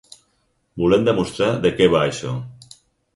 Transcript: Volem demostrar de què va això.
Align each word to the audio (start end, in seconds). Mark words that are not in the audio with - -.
Volem 0.83 1.05
demostrar 1.09 1.49
de 1.67 1.73
què 1.81 1.89
va 1.97 2.01
això. 2.07 2.33